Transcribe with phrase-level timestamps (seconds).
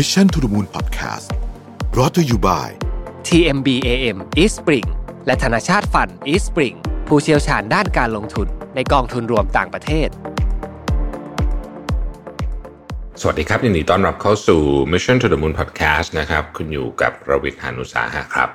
[0.00, 1.28] Mission to the Moon Podcast
[1.90, 2.68] brought to you by
[3.28, 4.86] TMBAM East Spring
[5.26, 6.76] และธนาชาติฟัน East Spring
[7.08, 10.08] ผู้เชี่ยวชาญด้านการลงทุนในกองทุนรวมต่างประเทศ
[13.20, 14.62] สวัสดีครับยินดีต้อนรับเข้าสู่
[14.92, 18.50] Mission to the Moon Podcast นะครับ คุณอยู่กับระวิทย์หานุสาหะครับ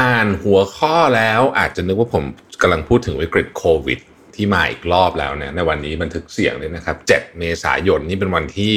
[0.00, 2.24] อ่านหัวข้อแล้วอาจจะนึกว่าผม
[2.62, 3.98] กำลังพูดถึงวิกฤตโควิด
[4.34, 8.76] ที่มาอีกรอบแล้วเนี่ยในวันนี้บันทึกเสียงเลยนะครับ 7 เมษายนนี่เป็นวันที่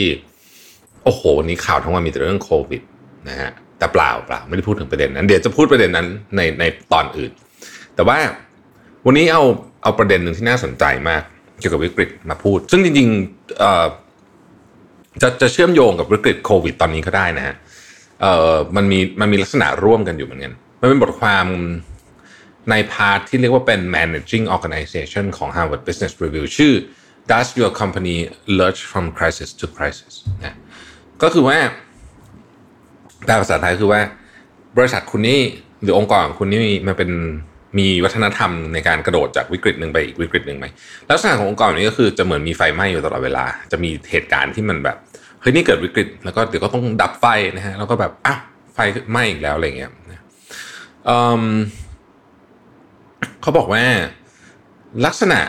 [1.04, 2.82] โอ้โหวันนี้ข่าวทั้งวันมีแต่เรื่องโควิด
[3.30, 7.32] นะฮะแต่เปล่าเปล่าไม่ได้พูดถึงประเด็นนั้น เดี๋ยวจะพูดประเด็นนั้นในในตอนอื่น
[7.96, 8.18] แต่ว่า
[9.06, 9.44] วันนี้เอา
[9.84, 11.24] เอาประเด็นหนึ่งที่น่าสนใจมาก
[11.60, 13.86] เกี่ยวกับวิกฤตมาพูด ซึ่งจริงๆเอ่อ
[15.22, 17.56] จะจะเชื่อมโยงกับวิกฤตโควิดตอนนี้ก็ได้นะฮะ
[18.22, 21.46] เอ่อมันมีมันมีลักษณะร่วมกันอยู่เหมือนกัน มันเป็นบทความ
[22.70, 26.74] ใน part ที่เรียกว่าเป็น managing organization ของ Harvard Business Review ชื่อ
[27.32, 28.18] Does your company
[28.60, 30.58] lurch from crisis to crisis นะ
[31.24, 31.58] ก็คือว่า
[33.26, 34.02] แปลภาษาไทยคือว่า
[34.78, 35.42] บริษัทคุณนี่
[35.82, 37.12] หรือองค์กรของคุณนี่มันเป็น
[37.78, 40.66] มีวัฒนธรรมในการกระโดดจากวิกฤตหนึ่งไปอีกวิกฤตหนึ่งไหม
[41.12, 44.98] ลักษณะขององค์กรนี้ก็คือจะเหมือนมีไฟไหม้อยู่ตลอดเวลา จะมีเหตุการณ์ที่มันแบบ
[45.42, 48.36] เฮ้ยนี่เกิดวิกฤต แล้วก็เดี๋ยวก็ต้องดับไฟนะฮะแล้วก็แบบอะ
[48.74, 48.78] ไฟ
[49.12, 49.92] ไหม้อีกแล้วอะไรเงี้ย
[53.42, 53.84] เขาบอกว่า
[55.06, 55.40] ลักษณะ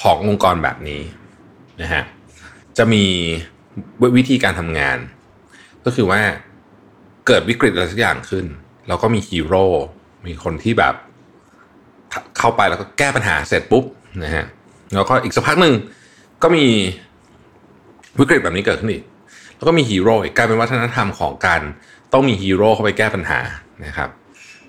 [0.00, 1.00] ขององค์กรแบบนี้
[1.82, 2.02] นะฮะ
[2.78, 3.04] จะมี
[4.18, 4.98] วิธีการทำงาน
[5.84, 6.20] ก็คือว่า
[7.26, 8.46] เกิดวิกฤตอะไรสักอย่างขึ้น
[8.88, 9.64] แล้วก็มีฮีโร่
[10.26, 10.94] มีคนที่แบบ
[12.38, 13.84] เข้าไปแล้วก็แก้ปัญหาเสร็จปุ๊บ
[14.22, 14.44] นะฮะ
[14.94, 15.74] แล้วก็อีกสักพักหนึ่ง
[16.42, 16.64] ก็มี
[18.20, 19.04] วิกฤตแบบนี้เกิดขึ้นอีก
[19.56, 21.60] แล้วก็มีฮีโร่กลายเป็นวัฒนธรรมของการ
[22.12, 23.40] ต้องมีฮีโร่เข้าไปแก้ปัญหา
[23.86, 24.10] นะครับ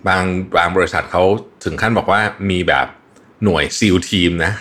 [0.08, 0.24] บาง
[0.58, 1.24] บางบริษัทเขา
[1.64, 2.88] ถึงขั้นบอกว่ามีแบบ
[3.44, 4.52] หน่วยซีลทีมนะ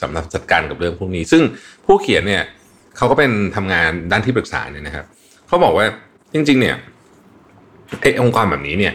[0.00, 1.42] สำหรับจัดการกับเรื่องพวกนี้ ซึ่ง
[1.84, 2.42] ผู้เขียนเนี่ย
[2.98, 5.04] เขาก็เป็นทำงานด้านที่ปรึกษาเนี่ยนะครับ
[5.48, 5.86] เขาบอกว่า
[6.34, 6.76] จริง ๆ เนี่ย
[8.00, 8.94] ไอองค์กรแบบนี้เนี่ย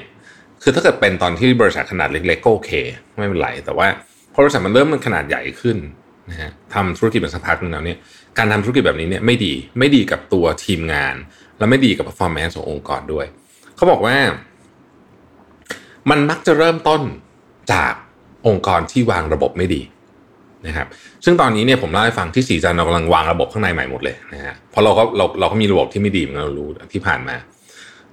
[0.61, 2.71] คือถ้าเกิดเป็นตอนที่บริษัทขนาดเล็กๆก็โอเค
[3.17, 3.87] ไม่เป็นไร แต่ว่า
[4.33, 5.77] พอบริษัทมันเริ่มมันขนาดใหญ่ขึ้น
[6.29, 7.97] นะฮะทำธุรกิจเป็นสักพักนึงแล้วเนี่ย
[8.37, 11.15] การทำธุรกิจแบบนี้เนี่ยไม่ดีไม่ดีกับตัวทีมงาน
[11.57, 13.25] และไม่ดีกับ performance ขององค์กรด้วย
[13.75, 14.15] เขาบอกว่า
[16.09, 17.01] มันมักจะเริ่มต้น
[17.73, 17.93] จาก
[18.47, 19.81] องค์กรที่วางระบบไม่ดี
[20.67, 20.87] นะครับ
[21.25, 27.35] ซึ่งตอนนี้เนี่ยผมเล่าให้ฟังที่สีจันเรากำลังวางระบบข้างในใหม่หมดเลยนะฮะเพราะเราก็เราเราก็มีระบบที่ไม่ดีเหมือนเรารู้ที่ผ่านมา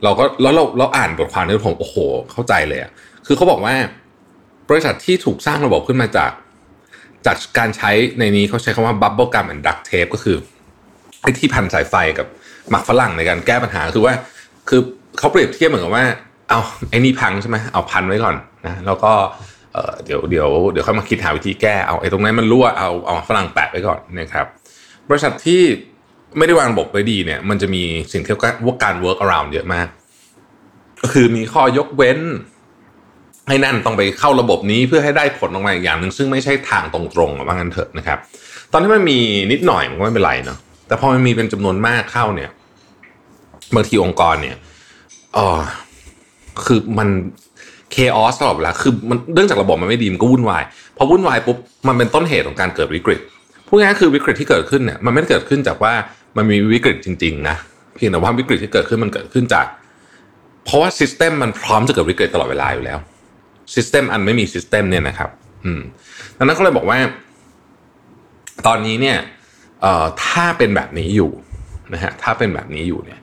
[0.05, 1.97] เราก็แล้วเราเราอ่านบทความนี้ผมโอ้โห
[2.33, 2.91] เข้าใจเลยอะ
[3.27, 3.75] คือเขาบอกว่า
[4.71, 6.33] บริษัทที่ถูกสร้างระบบขึ้นมาจาก
[7.27, 10.37] จากการใช้ในนี้เขาใช้คำว่า bubble gum and duct tape ก็คือ
[11.23, 12.27] ไอ้ที่พันสายไฟกับ
[12.71, 14.15] หมักฝรั่งในการแก้ปัญหาคือว่า
[14.69, 14.81] คือ
[15.19, 16.05] เขาเปรียบเทียบเหมือนกับว่า
[16.49, 18.37] เอาไอ้นี่พังใช่ไหมเอาพันไว้ก่อน
[18.67, 19.13] นะแล้วก็
[20.05, 24.47] เดี๋ยวเดี๋ยวเดี๋ยวค่อยมาคิดหาวิธีแก้เอาไอ้ตรงนั้นมันรั่วเอาเอาฝรั่งแปะไว้ก่อนนะครับ
[25.09, 25.63] บริษัทที่
[26.39, 27.83] ไม่ได้วางระบบไว้ดีเนี่ย มันจะมี
[28.13, 28.33] สิ่งที่
[28.67, 29.87] ว่าการ work around เยอะมาก
[31.03, 32.19] ก็คือมีข้อยกเว้น
[33.49, 38.19] ให้นั่นต้องไปเข้าระบบนี้เพื่อให้ได้ผลออกมาอีกอย่างหนึ่งซึ่งไม่ใช่ทางตรงๆว่างั้นเถอะนะครับ
[38.73, 39.19] ตอนที่มันมี
[39.53, 42.51] นิดหน่อยมันก็ไม่เป็นไรเนาะแต่พอมันมีเป็นจำนวนมากเข้าเนี่ย
[43.75, 44.57] บางทีองค์กรเนี่ย
[45.37, 45.47] อ๋อ
[46.65, 47.09] คือมัน
[47.93, 50.63] เคออสตลอดเวลาคือมันเรื่องจากระบบมันไม่ดีมันก็วุ่นวาย
[50.97, 51.57] พอวุ่นวายปุ๊บ
[51.89, 53.21] มันเป็นต้นเหตุของการเกิดวิกฤต
[53.67, 55.93] พูดง่ายๆคือวิกฤตที่เกิดขึ้นเนี่ยมันไม่ได้เกิดขึ้นจากว่า
[56.37, 57.57] มันมีวิกฤตจริงๆนะ
[57.95, 59.67] เพียงแต่ว่าวิกฤตที่เกิดขึ้นมันเกิดขึ้นจาก
[60.65, 62.99] เพราะว่า system มันพร้อมจะเกิดวิกฤตตลอดเวลาอยู่แล้ว
[63.75, 65.31] system อันไม่มี system เนี่ยนะครับ
[65.65, 65.83] อืม
[66.37, 66.99] ดังนั้นเขาเลยบอกว่า
[68.67, 69.19] ตอนนี้เนี่ย
[69.83, 71.31] เอ่อถ้าเป็นแบบนี้อยู่
[71.95, 73.21] นะฮะถ้าเป็นแบบนี้อยู่เนี่ย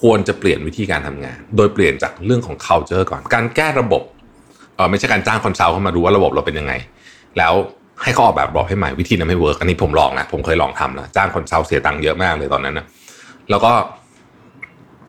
[0.00, 4.02] ควรจะเปลี่ยนวิธีการทำงาน โดยเปลี่ยนจากเรื่องของ culture ก่อน การแก้ระบบ
[4.76, 6.72] เออไม่ใช่การจ้าง consult เข้ามาดูว่าระบบเราเป็นยังไง
[7.38, 7.54] แล้ว
[8.02, 12.86] ให้เขาออกแบบระบบให้ใหม่วิธีนั้นไม่ work อันนี้ผมลองนะผมเคยลองทำนะจ้าง consult เสียตังค์เยอะมากเลยตอนนั้นนะ
[13.50, 13.72] แล้วก็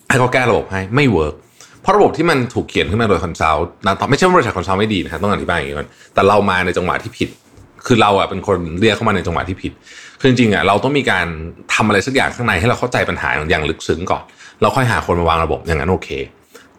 [0.10, 1.36] ให้เขาแก้ระบบให้ไม่ work
[1.82, 7.30] เพราะระบบที่มันถูกเขียนขึ้นมาโดย consult นะไม่ใช่ว่าบริษัท consult ไม่ดีนะครับต้องอธิบายอย่างนี้ก่อนแต่เรามาในจังหวะที่ผิด
[7.86, 9.72] คือเราอะเป็นคนเรียกเข้ามาในจังหวะที่ผิด
[10.20, 11.26] คือจริงๆอะเราต้องมีการ
[11.74, 14.24] ทำอะไรสักอย่างข้างในให้เราเข้าใจปัญหาอย่างลึกซึ้งก่อน
[14.62, 16.10] เราค่อยหาคนมาวางระบบอย่างนั้นโอเค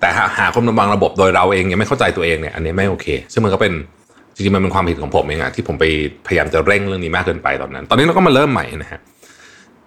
[0.00, 0.08] แต่
[0.38, 3.73] หาคนมาวางระบบโดยเราเองยังไม่เข้าใจตัวเองเนี่ยอันนี้ไม่โอเค ซึ่งมันก็เป็น
[4.34, 5.84] จริงๆมันเป็นความผิดของผมเองอะที่ผมไป
[6.26, 9.00] พยายามจะเร่งเรื่องนี้มากเกินไปตอนนั้น ตอนนี้เราก็มาเริ่มใหม่นะฮะ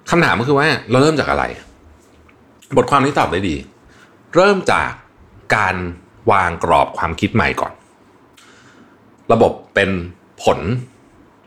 [0.09, 1.43] คำถามก็คือว่าเราเริ่มจากอะไร
[2.77, 3.55] บทความนี้ตอบได้ดี
[4.35, 4.89] เริ่มจาก
[5.55, 5.75] การ
[6.31, 7.73] วางกรอบความคิดใหม่ก่อน
[9.33, 9.89] ระบบเป็น
[10.43, 10.59] ผล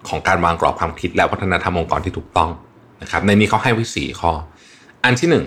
[0.09, 2.51] ของการวางกรอบความคิดและวัฒนธรรมองค์กรที่ถูกต้อง
[3.03, 4.33] นะครับในนี้เขาให้ไว้สี่ข้อ
[5.05, 5.45] อันที่หนึ่ง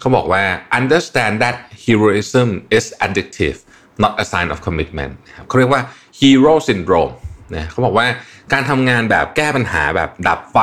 [0.00, 0.42] เขาบอกว่า
[0.78, 3.58] understand that heroism is addictive
[4.02, 5.12] not a sign of commitment
[5.48, 5.82] เขาเรียกว่า
[6.18, 7.12] hero syndrome
[7.56, 8.06] นะเขาบอกว่า
[8.52, 10.58] การทำงานแบบแก้ปัญหาแบบดับไฟ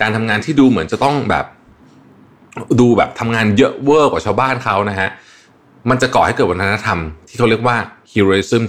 [0.00, 1.46] การทำงานที่ดูเหมือนจะต้องแบบ
[2.80, 5.10] ดูแบบทำงานเยอะเวอร์กว่าชาวบ้านเขานะฮะ
[5.90, 6.98] มันจะก่อให้เกิดวัฒนธรรม
[7.28, 7.76] ที่เขาเรียกว่า
[8.12, 8.62] heroism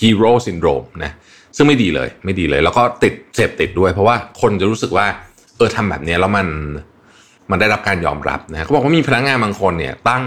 [0.00, 1.12] hero syndrome นะ
[1.56, 5.06] ซึ่งไม่ดีเลยไม่ดีเลย แล้วก็ติดเสพติดด้วย เพราะว่าคนจะรู้สึกว่า
[5.56, 6.46] เออทำแบบนี้แล้วมัน
[7.50, 10.24] มันได้รับการยอมรับนะเขาบอกว่ามีพนักงานบางคนเนี่ยตั้ง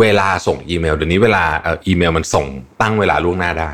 [0.00, 1.44] เวลาส่งอีเมลเดี๋ยวนี้เวลา
[1.86, 2.46] อีเมลมันส่ง
[2.80, 3.70] ตั้งเวลาล่วงหน้าได้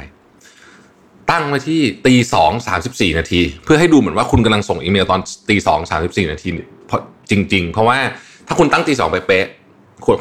[1.30, 5.20] ตั้งไว้ที่ตีสองสามสิบสี่นาที เพื่อให้ดูเหมือนว่าคุณกำลังส่งอีเมลตอน
[5.50, 6.48] ตีสองสามสิบสี่นาที
[6.86, 7.98] เพราะจริง ๆ เพราะว่า
[8.46, 9.46] ถ้าคุณตั้งตีสองไปเป๊ะ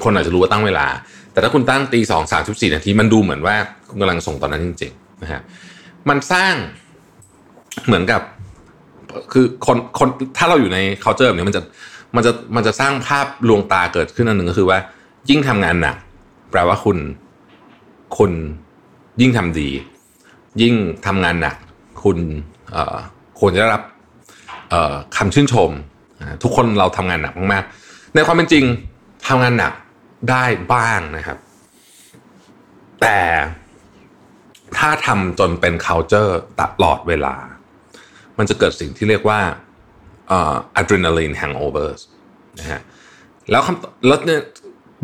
[0.03, 0.87] คนอาจจะรู้ว่าตั้งเวลา
[1.31, 3.55] แต่ถ้าคุณตั้งตีสองสามสิบสี่นาทีมันดูเหมือนว่า
[3.89, 5.41] คุณกำลังส่งตอนนั้นจริงๆนะฮะ
[6.09, 6.53] มันสร้าง
[7.85, 8.21] เหมือนกับ
[9.31, 10.07] คือคนคน
[10.37, 11.63] ถ้าเราอยู่ใน culture แบบนี้มันจะ
[12.15, 14.79] มันจะมันจะสร้างภาพลวงตาเกิดขึ้นอันหนึ่งก็คือว่า
[15.29, 15.95] ยิ่งทำงานหนัก
[16.51, 16.97] แปลว่าคุณ
[18.17, 18.31] คุณ
[19.21, 19.69] ยิ่งทำดี
[20.61, 20.75] ยิ่ง
[21.05, 21.55] ทำงานหนัก
[22.03, 22.17] คุณ
[23.39, 23.83] ควรจะได้รับ
[25.17, 25.69] คำชื่นชม
[26.43, 28.65] ทุกคนเราทำงานหนักมากๆ ในความเป็นจริง
[29.27, 29.73] ทำงานหนัก
[30.29, 30.43] ได้
[30.73, 31.37] บ้างนะครับ
[33.01, 33.19] แต่
[34.77, 37.35] ถ้าทำจนเป็น culture ตลอดเวลา
[38.37, 39.39] มันจะเกิดสิ่งที่เรียกว่า
[40.31, 41.95] adrenaline hangover
[42.59, 42.81] นะฮะ
[43.51, 44.41] แล้วคำแล้วเนี่ย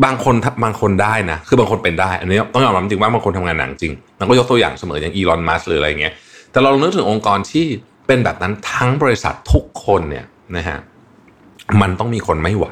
[0.06, 6.14] บางคนบางคนได้นะ คือบางคนเป็นได้ อันนี้ต้องยอมรับจริงว่าบางคนทำงานหนักจริงมันก็ยกตัวอย่างเสมออย่างอีลอนมัสก์หรืออะไรเงี้ย
[6.52, 7.66] แต่เราลองนึกถึงองค์กรที่
[8.08, 10.26] เป็นแบบนั้นทั้งบริษัททุกคนเนี่ย
[10.58, 10.78] นะฮะ
[11.82, 12.68] มันต้องมีคนไม่ไหว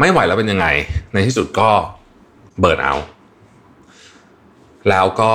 [0.00, 0.66] ไม่ไหวแล้วเป็นยังไง
[1.12, 1.70] ในที่สุดก็
[2.60, 2.94] burn out
[4.88, 5.32] แล้วก็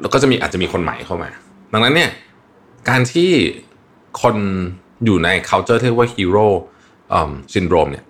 [0.00, 1.30] แล้วก็จะมีอาจจะมีคนใหม่เข้ามา
[1.72, 2.10] ดังนั้นเนี่ย
[2.88, 3.30] การที่
[4.22, 4.36] คน
[5.04, 6.46] อยู่ใน culture ที่เรียกว่า hero
[7.54, 8.04] syndrome เนี่ย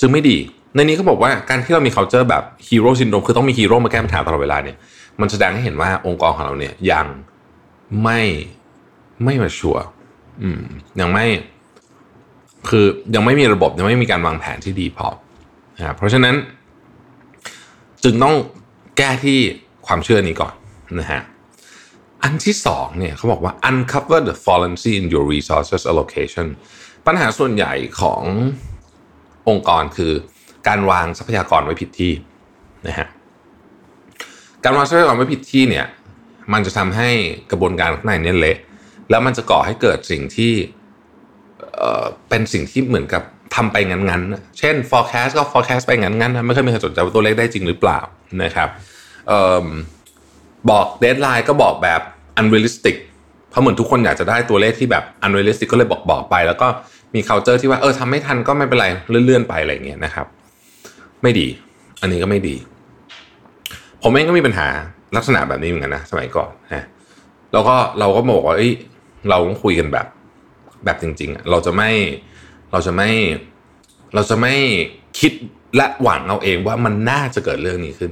[0.00, 0.38] จึงไม่ดี
[0.74, 4.76] ในนี้เขาบอกว่าการที่เรามี culture แบบ hero syndrome คือต้องมีฮีโร่มาแก้ปัญหาตลอดเวลาเนี่ย
[5.20, 7.06] มันแสดงให้เห็นว่าองค์กรของเราเนี่ยยัง
[8.02, 8.20] ไม่
[9.24, 9.84] ไม่มาชัวร์
[11.00, 11.26] ยังไม่
[12.68, 15.08] คือยังไม่มีระบบยังไม่มีการวางแผนที่ดีพอ
[15.76, 16.34] นะเพราะฉะนั้น
[18.04, 18.34] จึงต้อง
[18.96, 19.38] แก้ที่
[19.86, 20.52] ความเชื่อนี้ก่อน
[21.00, 21.20] นะฮะ
[22.22, 26.46] อันที่สองเนี่ยเขาบอกว่า uncover the fallacy in your resources allocation
[27.06, 28.22] ปัญหาส่วนใหญ่ของ
[29.48, 30.12] องค์กรคือ
[30.68, 32.12] การวางทรัพยากรไว้ผิดที่
[32.86, 33.08] นะฮะ
[34.64, 35.86] การวางทรัพยากรไว้ผิดที่เนี่ย
[36.52, 37.10] มันจะทำให้
[37.50, 38.58] กระบวนการข้างในเนี่ยเละ
[39.10, 40.52] แล้วมันจะก่อให้เกิดสิ่งที่
[41.76, 43.22] เอ่อเป็นสิ่งที่เหมือนกับ
[43.54, 48.00] ทำไปงั้นๆ เช่น forecast ก็ forecast ไปงั้นๆนไม่เคยมีใครสนใจว่าตัวเลขได้จริงหรือเปล่า
[48.42, 48.68] นะครับ
[50.70, 52.00] บอกเดทไลน์ก็บอกแบบ
[52.40, 52.96] unrealistic
[53.50, 56.68] เพราะเหมือนทุกคนอยากจะได้ตัวเลขที่แบบ unrealistic ก็เลยบอกบอกไป แล้วก็
[57.14, 60.26] มี culture ที่ว่าเออทำไม่ทันก็ไม่เป็นไรเลื่อนๆไปอะไรเงี้ยนะครับ
[61.22, 61.46] ไม่ดี
[62.00, 62.56] อันนี้ก็ไม่ดี
[64.02, 64.68] ผมเองก็มีปัญหา
[65.16, 66.84] ลักษณะแบบนี้เหมือนกันนะสมัยก่อนนะ
[67.52, 68.72] แล้วก็เราก็บอกว่าเอ้ย
[69.28, 70.06] เราต้องคุยกันแบบ
[70.84, 71.90] แบบจริงๆเราจะไม่
[72.72, 73.10] เราจะไม่
[74.14, 74.54] เราจะไม่
[75.20, 75.32] คิด
[75.76, 78.10] และหวังเอาเองว่ามันน่าจะเกิดเรื่องนี้ขึ้น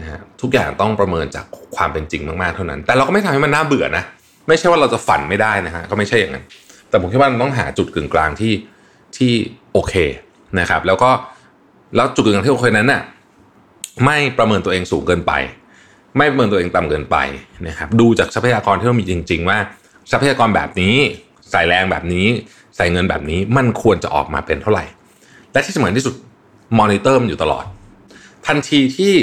[0.00, 1.44] นะฮะทุกอย่างต้องประเมินจาก
[1.76, 4.04] ความเป็นจริงมากๆเท่านั้น แต่เราก็ไม่ทำให้มันน่าเบื่อนะ
[4.48, 6.44] ไม่ใช่ว่าเราจะฝันไม่ได้นะฮะก็ไม่ใช่อย่างนั้น
[6.88, 8.52] แต่ผมคิดว่าต้องหาจุดกึ่งกลางที่
[9.16, 9.32] ที่
[9.72, 9.94] โอเค
[10.60, 11.10] นะครับ แล้วก็
[11.96, 13.02] แล้วจุดกึ่งกลางที่โอเคนั้นน่ะ
[14.04, 15.32] ไม่ประเมินตัวเองสูงเกินไป
[16.16, 17.16] ไม่ประเมินตัวเองต่ำเกินไป
[17.66, 19.58] นะครับ ดูจากทรัพยากรที่เรามีจริง ๆ ว่า
[20.10, 20.96] ทรัพยากรแบบนี้
[21.50, 22.26] ใส่แรงแบบนี้
[22.76, 24.84] ใส่เงินแบบนี้ มันควรจะออกมาเป็นเท่าไหร่
[25.52, 26.14] และที่สำคัญที่สุด
[26.78, 27.64] มอนิเตอร์มันอยู่ตลอด
[28.46, 29.14] ทันทีที่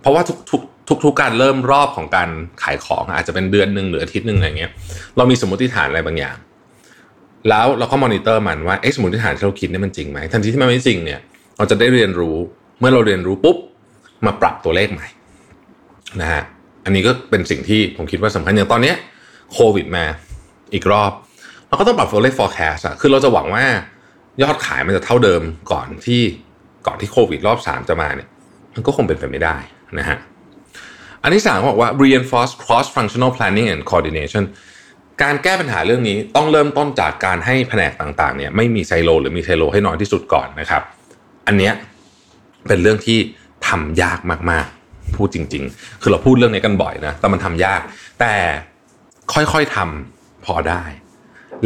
[0.00, 2.28] เพราะว่าทุกทุกทุกทุกการเริ่มรอบของการ
[2.62, 4.70] ขายของอาจจะเป็นเดือนหนึ่งหรืออาทิตย์หนึ่งอะไรเงี้ย
[5.16, 6.36] เรามีสมมติฐานอะไรบางอย่าง
[7.48, 11.20] แล้วเราก็มอนิเตอร์มันว่าเอ๊ะสมมติฐานที่เราคิดนี่มันจริงไหมทันทีที่มันไม่จริงเนี่ย
[11.56, 12.36] เราจะได้เรียนรู้
[12.78, 13.56] เมื่อเราเรียนรู้ปุ๊บ
[14.26, 15.06] มาปรับตัวเลขใหม่
[16.20, 16.42] นะฮะ
[16.84, 18.92] อันนี้ก็เป็นสิ่งที่ผมคิดว่าสำคัญอย่างตอนนี้
[19.52, 20.04] โควิดมา
[20.74, 21.12] อีกรอบ
[21.68, 23.64] เราก็ต้องปรับตัวเลข forecast อะคือเราจะหวังว่า
[24.42, 26.22] ยอดขายมันจะเท่าเดิมก่อนที่
[26.86, 28.28] ก่อนที่โควิดรอบ 3 จะมาเนี่ย
[28.74, 29.56] มันก็คงเป็นไปไม่ได้
[29.98, 30.18] นะฮะ
[31.22, 34.44] อันที่สามบอกว่า reinforce cross functional planning and coordination
[35.22, 40.82] การแก้ปัญหาเรื่องนี้ต้องเริ่มต้นจากการให้แผนกต่างๆเนี่ยไม่มีไซโลหรือมีไซโลให้น้อยที่สุดก่อนนะครับ
[41.46, 41.72] อันเนี้ย
[42.68, 43.18] เป็นเรื่องที่
[43.68, 44.18] ทำยาก
[44.50, 47.80] มากๆ พูดจริง ๆ คือเราพูดเรื่องนี้กันบ่อยนะ แต่มันทำยาก
[48.20, 48.34] แต่
[49.34, 50.82] ค่อยๆทำพอได้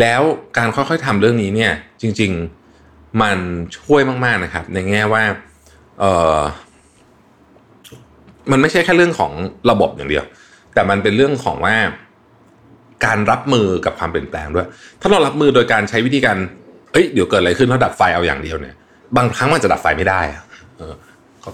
[0.00, 0.22] แล้ว
[0.56, 2.32] การค่อยๆทำเรื่องนี้เนี่ยจริง
[2.76, 3.38] ๆ มัน
[3.78, 5.22] ช่วยมากๆนะครับ ในแง่ว่า
[6.00, 6.04] เอ
[6.36, 6.40] อ
[8.50, 9.32] มันไม่ใช่แค่เรื่องของ
[9.70, 10.24] ระบบอย่างเดียว
[10.74, 11.76] แต่มันเป็นเรื่องของว่า
[13.04, 14.66] การรับมือกับความเปลี่ยนแปลงด้วย
[15.00, 16.36] ถ้าเรารับมือโดยการใช้วิธีการ
[16.92, 18.74] เอ้ยเดี๋ยวเกิดอะไรขึ้นแล้วดับไฟเอาอย่างเดียวเนี่ย
[19.16, 20.20] บางครั้งมันจะดับไฟไม่ได้
[20.78, 20.94] เออ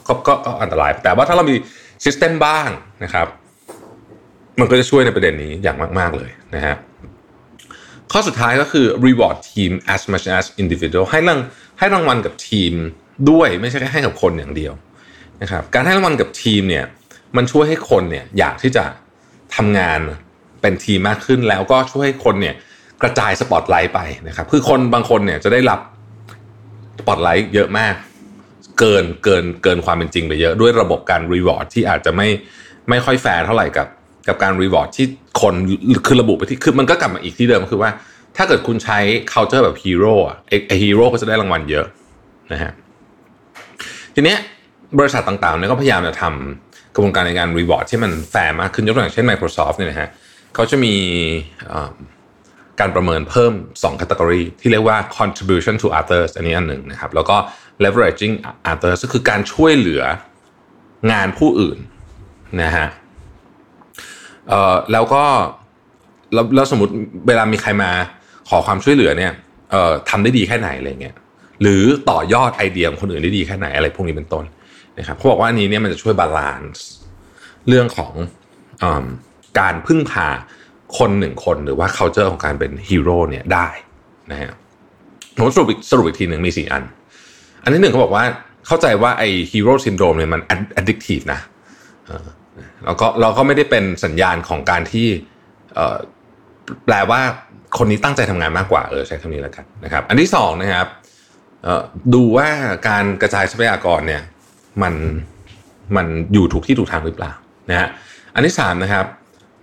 [0.06, 1.56] ก็ก็ก็อันตราย แต่ว่าถ้าเรามี
[2.04, 2.68] ซิสเต็มบ้าง
[3.04, 3.26] นะครับ
[4.60, 6.76] มันก็จะช่วยในประเด็นนี้อย่างมาก ๆ เลยนะฮะ
[8.12, 11.40] ข้อสุดท้ายก็คือ reward team as much as individual ให้ราง
[11.78, 12.72] ให้รางวัลกับทีม
[13.30, 14.72] ด้วยไม่ใช่แค่ให้กับคนอย่างเดียว
[15.42, 16.84] นะครับการให้รางวัลกับทีมเนี่ย
[17.36, 18.84] มันช่วยให้คนเนี่ยอยากที่จะ
[19.56, 20.00] ทำงาน
[20.60, 22.54] เป็นทีมมากขึ้นแล้วก็ช่วยให้คนเนี่ย
[23.02, 25.80] กระจายสปอตไลท์ไปนะครับคือคนบางคนเนี่ยจะได้รับ
[26.98, 27.94] สปอตไลท์เยอะมาก
[28.78, 32.28] เกินเกินเกินความเป็นจริงไปเยอะด้วยระบบการ reward ที่อาจจะไม่
[32.88, 33.88] ไม่ค่อยแฟร์เท่าไหร่กับ
[34.28, 35.06] กับการ reward ที่
[35.42, 35.54] คน
[36.06, 37.90] คือระบุไปที่คือมันก็กลับมาอีกที่เดิมคือว่า
[38.36, 38.98] ถ้าเกิดคุณใช้
[39.32, 41.86] culture แบบฮีโร่อะไอ้ฮีโร่ก็จะได้รางวัลเยอะ
[42.52, 42.72] นะฮะ
[44.14, 44.38] ทีเนี้ย
[44.98, 50.08] บริษัทต่างๆเนี่ยก็พยายามจะทำกระบวนการในการ reward ที่มันแฟร์มากขึ้นยกตัวอย่างเช่น Microsoft เนี่ยนะฮะ
[50.54, 50.94] เขาจะมี
[52.80, 53.52] การประเมินเพิ่ม
[53.82, 57.36] 2 category ที่เรียกว่า contribution to others อันนี้อันหนึ่งนะครับ แล้วก็
[57.84, 58.34] leveraging
[58.72, 60.02] others ก็คือการช่วยเหลือ
[61.12, 61.78] งานผู้อื่น
[62.62, 62.86] นะฮะ
[64.92, 65.24] แล้วก็
[66.34, 66.92] แล้วแล้วสมมติ
[67.26, 67.90] เวลามีใครมา
[68.48, 69.32] ขอความช่วยเหลือเนี่ย
[70.10, 71.14] ทำได้ดีแค่ไหนอะไรเงี้ย
[71.62, 74.44] หรือต่อยอดไอเดียของคนอื่นได้ดีแค่ไหนอะไรพวกนี้เป็นต้น
[74.98, 76.84] นะครับเขาบอกว่าอันนี้เนี่ยมันจะช่วย balance
[77.68, 78.12] เรื่องของ
[78.82, 78.84] อ
[79.60, 80.26] การพึ่งพา
[80.98, 83.68] คนหนึ่งคนหรือว่า culture ของการเป็นฮีโร่เนี่ยได้
[84.30, 84.50] นะฮะ
[85.36, 86.82] ผมสรุปสรุปอีกทีหนึ่งมีสี่อัน
[87.62, 88.24] อันที่หนึ่งเขาบอกว่า
[88.66, 90.40] เข้าใจว่าไอ้ hero syndrome เนี่ยมัน
[90.80, 91.40] addictive นะ
[92.84, 95.08] แล้วก็เราก็ไม่ได้เป็นสัญญาณของการที่
[96.84, 97.20] แปลว่า
[97.78, 100.88] คนนี้ตั้งใจทำงานมากกว่าเออใช้คำนี้แล้วกันนะครับ อันที่สองนะครับ
[102.14, 102.48] ดูว่า
[102.88, 104.22] การกระจายทรัพยากรเนี่ย
[104.82, 104.94] มัน
[105.96, 107.32] มันอยู่ถูกที่ถูกทางหรือเปล่า
[107.70, 107.88] นะฮะ
[108.34, 109.06] อันที่สามนะครับ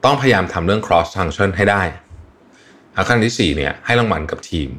[0.06, 1.82] ต้องพยายามทำเรื่อง cross function ให้ได้
[3.08, 4.70] ขั้นที่สี่เนี่ยให้รางวัลกับทีม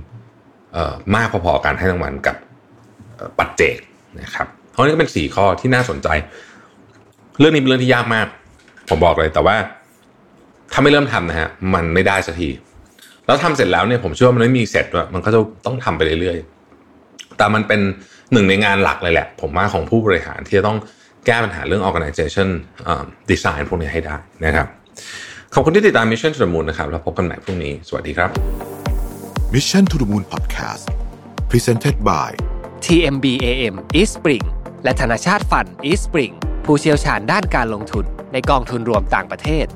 [1.15, 2.37] มากพอๆกันให้รางวัลกับ
[3.39, 3.77] ปัจเจก
[4.21, 6.09] นะครับเพราะนี่ก็เป็นสี่ข้อที่น่าสนใจ
[7.39, 8.27] เรื่องนี้เป็นเรื่องที่ยากมาก
[8.89, 9.57] ผมบอกเลยแต่ว่า
[10.73, 12.49] ถ้าไม่เริ่มทำนะฮะมันไม่ได้สักที
[13.27, 17.81] แล้วทำเสร็จแล้วเนี่ยผมเชื่อว่ามันไม่มีเสร็จด้วยมันก็จะต้องทำไปเรื่อยๆแต่มันเป็น
[18.33, 20.79] หนึ่งในงานหลักเลยแหละ ผมว่าของผู้บริหารที่จะต้อง
[21.27, 22.49] แก้ปัญหาเรื่อง organization
[23.31, 24.67] design พวกนี้ให้ได้นะครับ
[25.55, 28.31] ขอบคุณที่ติดตาม Mission to the Moon นะครับแล้วพบกันใหม่พรุ่งนี้ สวัสดีครับ
[29.55, 30.85] Mission to the Moon Podcast
[31.51, 32.31] Presented by
[32.85, 34.45] TMBAM East Spring
[34.85, 36.33] และธนาชาติฟัน East Spring
[36.65, 39.67] ผู้เชี่ยวชาญด้านการลงทุนในกองทุนรวมต่างประเทศ